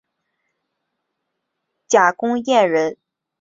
[1.87, 2.97] 贾公彦人。